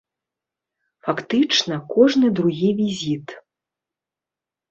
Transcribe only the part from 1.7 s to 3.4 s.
кожны другі візіт.